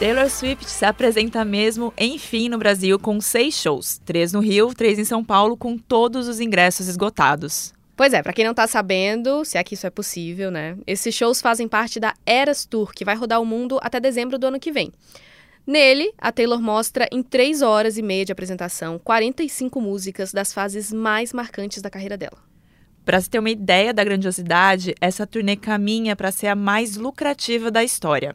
[0.00, 4.98] Taylor Swift se apresenta mesmo, enfim, no Brasil com seis shows: três no Rio, três
[4.98, 7.74] em São Paulo, com todos os ingressos esgotados.
[7.94, 10.78] Pois é, para quem não tá sabendo, se é que isso é possível, né?
[10.86, 14.46] Esses shows fazem parte da Eras Tour, que vai rodar o mundo até dezembro do
[14.46, 14.90] ano que vem.
[15.66, 20.90] Nele, a Taylor mostra em três horas e meia de apresentação 45 músicas das fases
[20.90, 22.38] mais marcantes da carreira dela.
[23.04, 27.70] Para se ter uma ideia da grandiosidade, essa turnê caminha para ser a mais lucrativa
[27.70, 28.34] da história.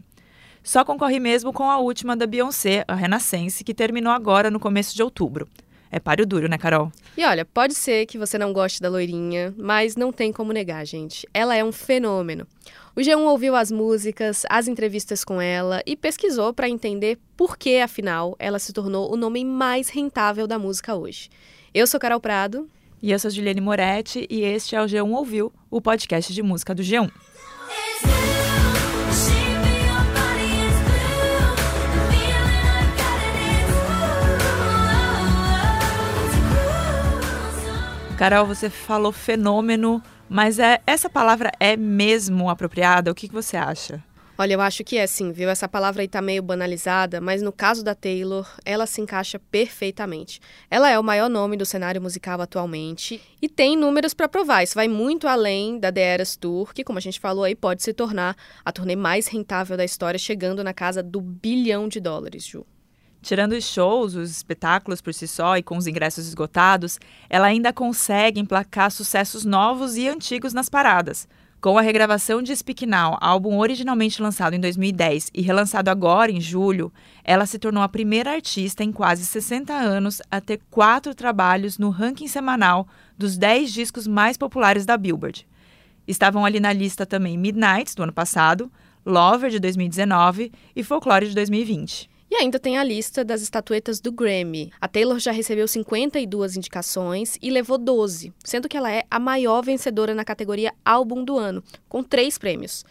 [0.65, 4.95] Só concorre mesmo com a última da Beyoncé, a Renaissance, que terminou agora no começo
[4.95, 5.47] de outubro.
[5.91, 6.91] É páreo duro, né, Carol?
[7.15, 10.83] E olha, pode ser que você não goste da loirinha, mas não tem como negar,
[10.83, 11.29] gente.
[11.31, 12.47] Ela é um fenômeno.
[12.95, 17.79] O G1 ouviu as músicas, as entrevistas com ela e pesquisou para entender por que,
[17.79, 21.29] afinal, ela se tornou o nome mais rentável da música hoje.
[21.75, 22.67] Eu sou Carol Prado.
[23.03, 26.73] E eu sou Juliane Moretti e este é o G1 Ouviu, o podcast de música
[26.73, 27.11] do G1.
[38.25, 43.11] Carol, você falou fenômeno, mas é, essa palavra é mesmo apropriada?
[43.11, 44.03] O que, que você acha?
[44.35, 45.47] Olha, eu acho que é sim, viu?
[45.47, 50.39] Essa palavra aí tá meio banalizada, mas no caso da Taylor, ela se encaixa perfeitamente.
[50.71, 54.63] Ela é o maior nome do cenário musical atualmente e tem números para provar.
[54.63, 57.83] Isso vai muito além da The Eras Tour, que, como a gente falou aí, pode
[57.83, 62.43] se tornar a turnê mais rentável da história, chegando na casa do bilhão de dólares,
[62.43, 62.65] Ju.
[63.25, 67.73] Tirando os shows, os espetáculos por si só e com os ingressos esgotados, ela ainda
[67.73, 71.27] consegue emplacar sucessos novos e antigos nas paradas.
[71.59, 76.39] Com a regravação de Speak Now, álbum originalmente lançado em 2010 e relançado agora em
[76.39, 81.79] julho, ela se tornou a primeira artista em quase 60 anos a ter quatro trabalhos
[81.79, 85.47] no ranking semanal dos 10 discos mais populares da Billboard.
[86.07, 88.71] Estavam ali na lista também Midnights, do ano passado,
[89.03, 92.13] Lover, de 2019 e Folklore, de 2020.
[92.35, 94.69] E ainda tem a lista das estatuetas do Grammy.
[94.81, 99.63] A Taylor já recebeu 52 indicações e levou 12, sendo que ela é a maior
[99.63, 102.83] vencedora na categoria Álbum do Ano, com três prêmios.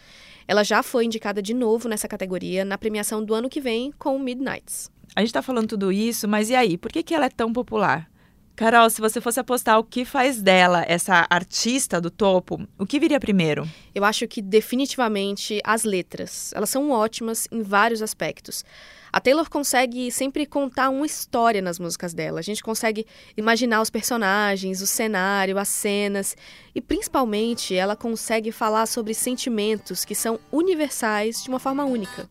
[0.47, 4.17] Ela já foi indicada de novo nessa categoria na premiação do ano que vem com
[4.17, 4.89] Midnights.
[5.15, 6.75] A gente está falando tudo isso, mas e aí?
[6.75, 8.09] Por que, que ela é tão popular?
[8.55, 13.01] Carol, se você fosse apostar o que faz dela essa artista do topo, o que
[13.01, 13.69] viria primeiro?
[13.93, 16.53] Eu acho que definitivamente as letras.
[16.55, 18.63] Elas são ótimas em vários aspectos.
[19.11, 22.39] A Taylor consegue sempre contar uma história nas músicas dela.
[22.39, 23.05] A gente consegue
[23.35, 26.35] imaginar os personagens, o cenário, as cenas
[26.73, 32.29] e principalmente ela consegue falar sobre sentimentos que são universais de uma forma única.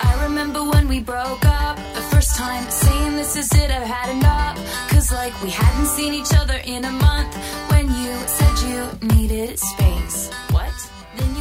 [0.00, 4.10] I remember when we broke up the first time saying this is it I've had
[4.10, 4.56] enough
[4.90, 7.34] cause like we hadn't seen each other in a month
[7.70, 10.30] when you said you needed space.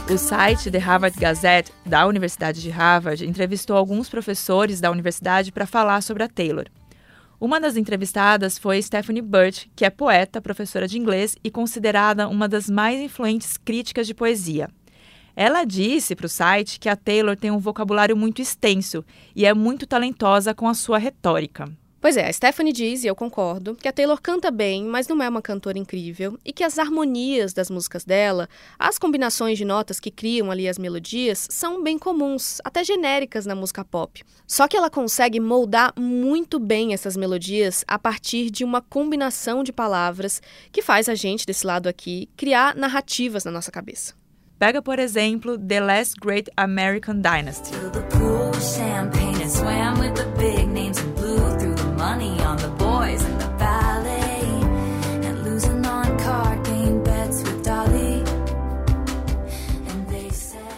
[0.07, 5.65] O site The Harvard Gazette, da Universidade de Harvard, entrevistou alguns professores da universidade para
[5.65, 6.67] falar sobre a Taylor.
[7.41, 12.47] Uma das entrevistadas foi Stephanie Burt, que é poeta, professora de inglês e considerada uma
[12.47, 14.69] das mais influentes críticas de poesia.
[15.35, 19.03] Ela disse para o site que a Taylor tem um vocabulário muito extenso
[19.35, 21.69] e é muito talentosa com a sua retórica.
[22.05, 25.23] Pois é, a Stephanie diz, e eu concordo, que a Taylor canta bem, mas não
[25.23, 28.47] é uma cantora incrível, e que as harmonias das músicas dela,
[28.77, 33.55] as combinações de notas que criam ali as melodias, são bem comuns, até genéricas na
[33.55, 34.23] música pop.
[34.45, 39.73] Só que ela consegue moldar muito bem essas melodias a partir de uma combinação de
[39.73, 44.13] palavras que faz a gente, desse lado aqui, criar narrativas na nossa cabeça.
[44.57, 47.71] Pega, por exemplo, The Last Great American Dynasty.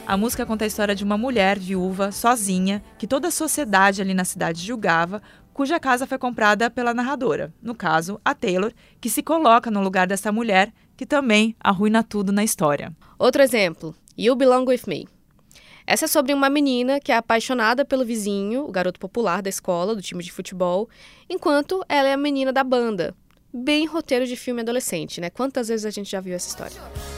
[0.07, 4.15] A música conta a história de uma mulher viúva, sozinha, que toda a sociedade ali
[4.15, 5.21] na cidade julgava,
[5.53, 10.07] cuja casa foi comprada pela narradora, no caso, a Taylor, que se coloca no lugar
[10.07, 12.91] dessa mulher, que também arruina tudo na história.
[13.19, 15.07] Outro exemplo, You Belong With Me.
[15.85, 19.95] Essa é sobre uma menina que é apaixonada pelo vizinho, o garoto popular da escola,
[19.95, 20.89] do time de futebol,
[21.29, 23.15] enquanto ela é a menina da banda.
[23.53, 25.29] Bem roteiro de filme adolescente, né?
[25.29, 27.16] Quantas vezes a gente já viu essa história?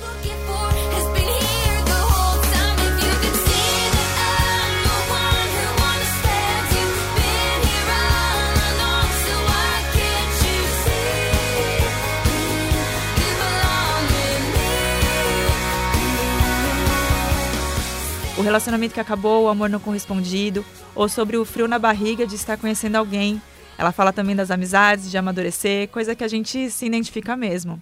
[18.40, 20.64] O relacionamento que acabou, o amor não correspondido,
[20.96, 23.42] ou sobre o frio na barriga de estar conhecendo alguém.
[23.78, 27.82] Ela fala também das amizades, de amadurecer, coisa que a gente se identifica mesmo.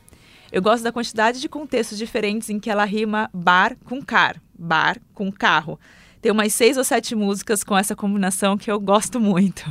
[0.51, 4.97] Eu gosto da quantidade de contextos diferentes em que ela rima bar com car, bar
[5.13, 5.79] com carro.
[6.23, 9.63] Tem umas seis ou sete músicas com essa combinação que eu gosto muito.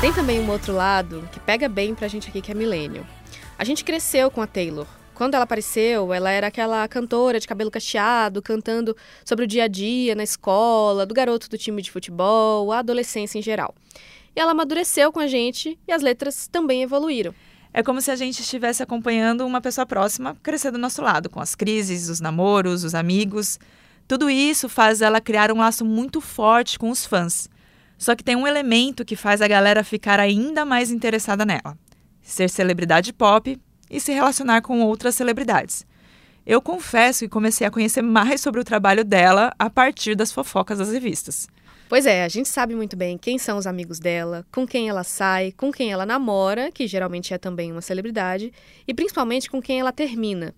[0.00, 3.04] Tem também um outro lado que pega bem pra gente aqui que é milênio.
[3.58, 4.86] A gente cresceu com a Taylor.
[5.12, 9.66] Quando ela apareceu, ela era aquela cantora de cabelo cacheado, cantando sobre o dia a
[9.66, 13.74] dia na escola, do garoto do time de futebol, a adolescência em geral.
[14.36, 17.34] E ela amadureceu com a gente e as letras também evoluíram.
[17.74, 21.40] É como se a gente estivesse acompanhando uma pessoa próxima crescer do nosso lado, com
[21.40, 23.58] as crises, os namoros, os amigos.
[24.06, 27.50] Tudo isso faz ela criar um laço muito forte com os fãs.
[27.98, 31.76] Só que tem um elemento que faz a galera ficar ainda mais interessada nela:
[32.22, 33.58] ser celebridade pop
[33.90, 35.84] e se relacionar com outras celebridades.
[36.46, 40.78] Eu confesso que comecei a conhecer mais sobre o trabalho dela a partir das fofocas
[40.78, 41.46] das revistas.
[41.88, 45.02] Pois é, a gente sabe muito bem quem são os amigos dela, com quem ela
[45.02, 48.52] sai, com quem ela namora, que geralmente é também uma celebridade,
[48.86, 50.54] e principalmente com quem ela termina.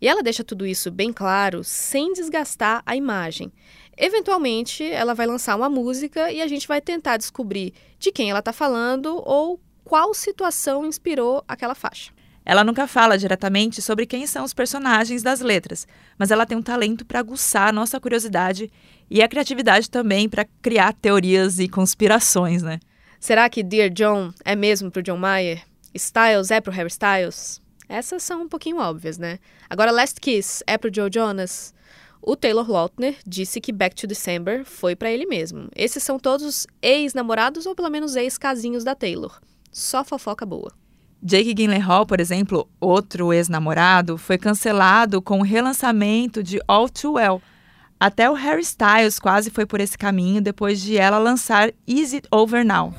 [0.00, 3.52] E ela deixa tudo isso bem claro, sem desgastar a imagem.
[3.96, 8.38] Eventualmente, ela vai lançar uma música e a gente vai tentar descobrir de quem ela
[8.38, 12.12] está falando ou qual situação inspirou aquela faixa.
[12.44, 15.86] Ela nunca fala diretamente sobre quem são os personagens das letras,
[16.18, 18.70] mas ela tem um talento para aguçar a nossa curiosidade
[19.08, 22.80] e a criatividade também para criar teorias e conspirações, né?
[23.20, 25.62] Será que Dear John é mesmo pro John Mayer?
[25.94, 27.60] Styles é pro Harry Styles?
[27.88, 29.38] Essas são um pouquinho óbvias, né?
[29.70, 31.72] Agora Last Kiss é pro Joe Jonas?
[32.24, 35.68] O Taylor Lautner disse que Back to December foi para ele mesmo.
[35.74, 39.40] Esses são todos ex-namorados ou pelo menos ex-casinhos da Taylor.
[39.72, 40.72] Só fofoca boa.
[41.20, 47.42] Jake Gyllenhaal, por exemplo, outro ex-namorado, foi cancelado com o relançamento de All Too Well.
[47.98, 52.28] Até o Harry Styles quase foi por esse caminho depois de ela lançar Is It
[52.30, 52.94] Over Now.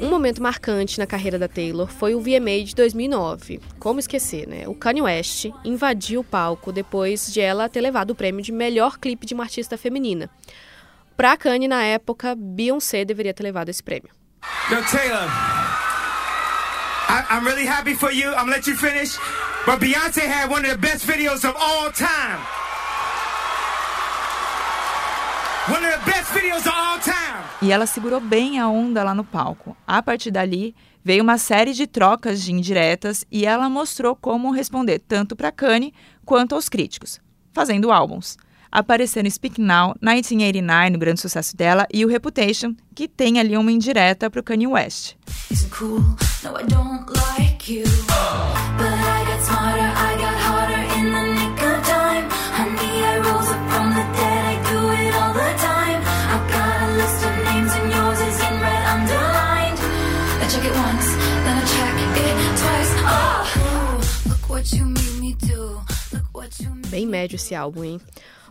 [0.00, 3.60] Um momento marcante na carreira da Taylor foi o VMA de 2009.
[3.78, 4.66] Como esquecer, né?
[4.66, 8.98] O Kanye West invadiu o palco depois de ela ter levado o prêmio de melhor
[8.98, 10.30] clipe de uma artista feminina.
[11.18, 14.08] Pra Kanye, na época, Beyoncé deveria ter levado esse prêmio.
[14.70, 15.28] Yo, Taylor,
[17.28, 18.32] I'm really happy for you.
[18.32, 19.18] I'm let you finish.
[19.66, 22.40] But Beyonce had one of the best videos of all time.
[25.68, 27.19] One of the best videos of all time.
[27.62, 29.76] E ela segurou bem a onda lá no palco.
[29.86, 30.74] A partir dali,
[31.04, 35.92] veio uma série de trocas de indiretas e ela mostrou como responder tanto para Kanye
[36.24, 37.20] quanto aos críticos,
[37.52, 38.38] fazendo álbuns.
[38.72, 43.72] Aparecendo Speak Now, 1989, o grande sucesso dela, e o Reputation, que tem ali uma
[43.72, 45.16] indireta para o Kanye West.
[66.88, 68.00] Bem médio esse álbum, hein?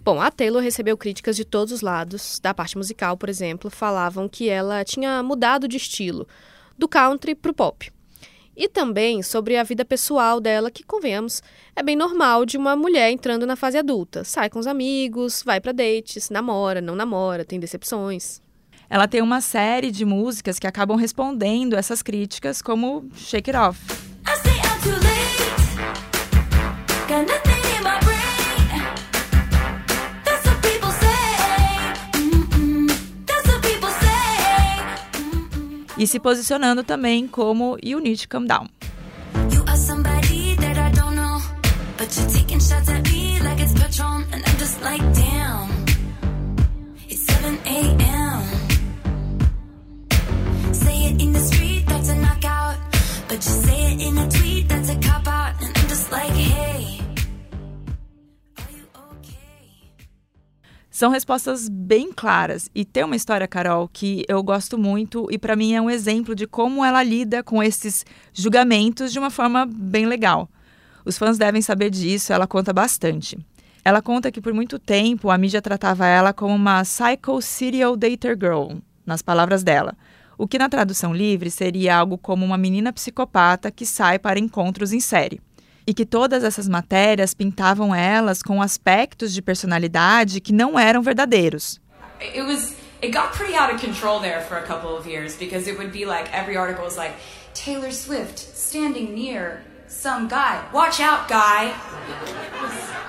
[0.03, 2.39] Bom, a Taylor recebeu críticas de todos os lados.
[2.39, 6.27] Da parte musical, por exemplo, falavam que ela tinha mudado de estilo,
[6.75, 7.91] do country pro pop.
[8.57, 11.43] E também sobre a vida pessoal dela, que, convenhamos,
[11.75, 14.23] é bem normal de uma mulher entrando na fase adulta.
[14.23, 18.41] Sai com os amigos, vai para dates, namora, não namora, tem decepções.
[18.89, 24.08] Ela tem uma série de músicas que acabam respondendo essas críticas, como Shake It Off.
[35.99, 38.67] E se posicionando também como You Need to Down.
[60.99, 65.55] São respostas bem claras e tem uma história, Carol, que eu gosto muito e para
[65.55, 70.05] mim é um exemplo de como ela lida com esses julgamentos de uma forma bem
[70.05, 70.49] legal.
[71.05, 73.39] Os fãs devem saber disso, ela conta bastante.
[73.81, 78.37] Ela conta que por muito tempo a mídia tratava ela como uma psycho serial dater
[78.37, 78.73] girl,
[79.05, 79.95] nas palavras dela.
[80.37, 84.91] o que na tradução livre seria algo como uma menina psicopata que sai para encontros
[84.91, 85.39] em série.
[85.89, 91.81] E que todas essas matérias pintavam elas com aspectos de personalidade que não eram verdadeiros.
[92.21, 95.67] It was it got pretty out of control there for a couple of years because
[95.67, 97.15] it would be like every article was like
[97.55, 100.61] Taylor Swift standing near some guy.
[100.71, 101.73] Watch out, guy.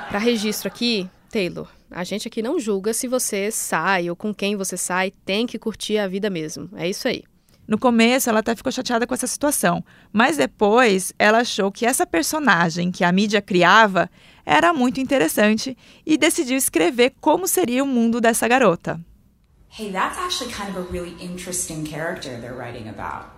[0.08, 4.56] Para registro aqui, Taylor, a gente aqui não julga se você sai ou com quem
[4.56, 6.70] você sai, tem que curtir a vida mesmo.
[6.78, 7.24] É isso aí.
[7.70, 12.04] No começo, ela até ficou chateada com essa situação, mas depois ela achou que essa
[12.04, 14.10] personagem que a mídia criava
[14.44, 19.00] era muito interessante e decidiu escrever como seria o mundo dessa garota.
[19.68, 23.30] Hey, that's actually kind of a really interesting character they're writing about.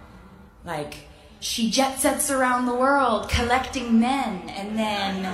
[0.64, 0.96] Like,
[1.38, 5.26] she jet sets around the world collecting men and then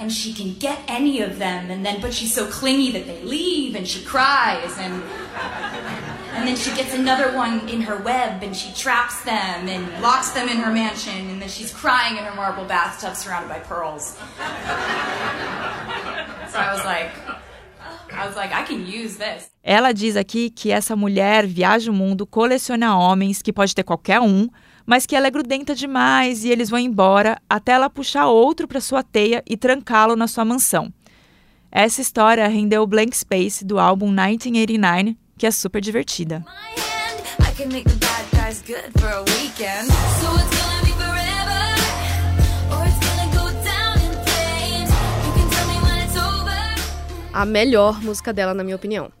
[0.00, 3.22] and she can get any of them and then but she's so clingy that they
[3.22, 5.04] leave and she cries and
[6.38, 10.30] and then she gets another one in her web and she traps them and locks
[10.30, 14.16] them in her mansion and then she's crying in her marble bathtub surrounded by pearls.
[16.48, 17.10] so I was like
[18.12, 19.50] I was like I can use this.
[19.64, 24.20] Ela diz aqui que essa mulher viaja o mundo, coleciona homens, que pode ter qualquer
[24.20, 24.48] um,
[24.86, 28.80] mas que ela é grudenta demais e eles vão embora até ela puxar outro para
[28.80, 30.92] sua teia e trancá-lo na sua mansão.
[31.70, 36.44] Essa história rendeu o Blank Space do álbum 1989, que é super divertida.
[47.32, 49.12] A melhor música dela, na minha opinião.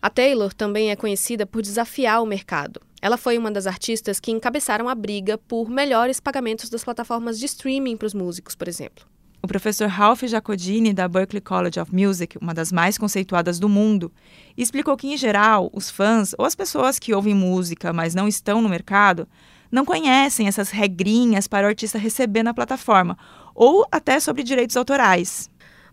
[0.00, 2.80] A Taylor também é conhecida por desafiar o mercado.
[3.02, 7.44] Ela foi uma das artistas que encabeçaram a briga por melhores pagamentos das plataformas de
[7.44, 9.04] streaming para os músicos, por exemplo.
[9.42, 14.12] O professor Ralph Giacodini, da Berklee College of Music, uma das mais conceituadas do mundo,
[14.54, 18.60] explicou que, em geral, os fãs ou as pessoas que ouvem música, mas não estão
[18.60, 19.26] no mercado,
[19.72, 23.16] não conhecem essas regrinhas para o artista receber na plataforma,
[23.54, 25.48] ou até sobre direitos autorais.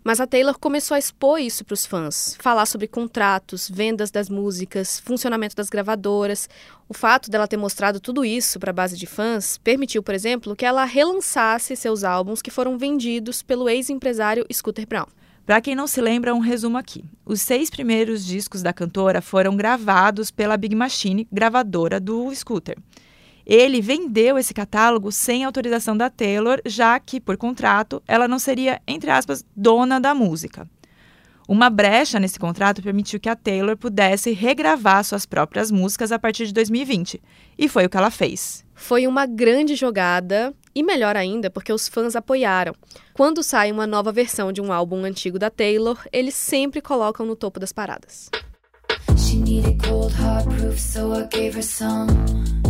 [0.08, 4.30] Mas a Taylor começou a expor isso para os fãs, falar sobre contratos, vendas das
[4.30, 6.48] músicas, funcionamento das gravadoras.
[6.88, 10.56] O fato dela ter mostrado tudo isso para a base de fãs permitiu, por exemplo,
[10.56, 15.08] que ela relançasse seus álbuns que foram vendidos pelo ex-empresário Scooter Brown.
[15.44, 17.04] Para quem não se lembra, um resumo aqui.
[17.22, 22.78] Os seis primeiros discos da cantora foram gravados pela Big Machine, gravadora do Scooter.
[23.48, 28.78] Ele vendeu esse catálogo sem autorização da Taylor, já que, por contrato, ela não seria,
[28.86, 30.68] entre aspas, dona da música.
[31.48, 36.46] Uma brecha nesse contrato permitiu que a Taylor pudesse regravar suas próprias músicas a partir
[36.46, 37.22] de 2020.
[37.56, 38.66] E foi o que ela fez.
[38.74, 42.74] Foi uma grande jogada e melhor ainda porque os fãs apoiaram.
[43.14, 47.34] Quando sai uma nova versão de um álbum antigo da Taylor, eles sempre colocam no
[47.34, 48.28] topo das paradas.
[49.16, 52.67] She needed cold hard proof, so I gave her some.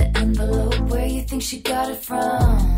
[0.00, 2.76] The envelope, where you think she got it from?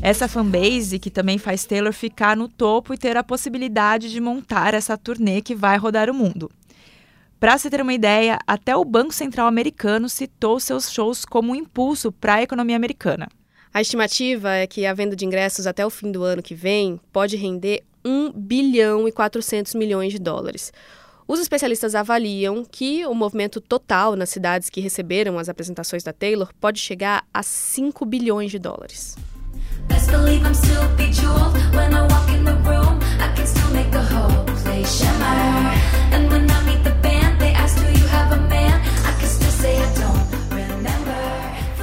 [0.00, 4.74] Essa fanbase que também faz Taylor ficar no topo e ter a possibilidade de montar
[4.74, 6.50] essa turnê que vai rodar o mundo.
[7.40, 11.54] Para se ter uma ideia, até o Banco Central americano citou seus shows como um
[11.54, 13.28] impulso para a economia americana.
[13.72, 17.00] A estimativa é que a venda de ingressos até o fim do ano que vem
[17.12, 20.72] pode render 1 bilhão e 400 milhões de dólares.
[21.28, 26.50] Os especialistas avaliam que o movimento total nas cidades que receberam as apresentações da Taylor
[26.58, 29.14] pode chegar a 5 bilhões de dólares.
[29.86, 30.10] Best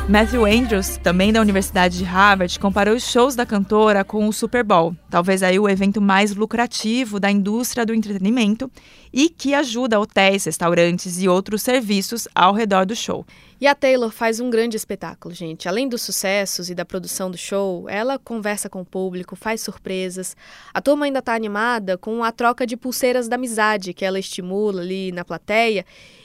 [0.08, 4.64] Matthew Andrews, também da Universidade de Harvard, comparou os shows da cantora com o Super
[4.64, 8.70] Bowl, talvez aí o evento mais lucrativo da indústria do entretenimento
[9.12, 13.26] e que ajuda hotéis, restaurantes e outros serviços ao redor do show.
[13.60, 15.68] E a Taylor faz um grande espetáculo, gente.
[15.68, 20.38] Além dos sucessos e da produção do show, ela conversa com o público, faz surpresas.
[20.72, 24.82] A turma ainda está animada com a troca de pulseiras da amizade que ela estimula
[24.82, 25.84] ali na plateia.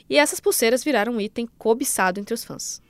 [0.09, 2.83] E essas pulseiras viraram um item cobiçado entre os fãs.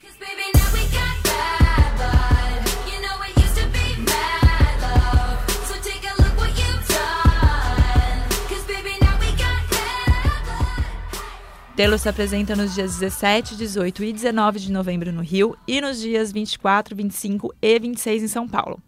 [11.80, 15.98] Taylor se apresenta nos dias 17, 18 e 19 de novembro no Rio e nos
[15.98, 18.78] dias 24, 25 e 26 em São Paulo.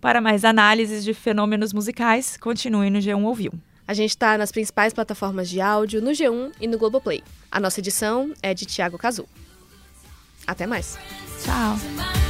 [0.00, 3.52] Para mais análises de fenômenos musicais, continue no G1 Ouviu.
[3.86, 7.22] A gente está nas principais plataformas de áudio, no G1 e no Globoplay.
[7.52, 9.28] A nossa edição é de Tiago Cazu.
[10.46, 10.98] Até mais.
[11.44, 12.27] Tchau.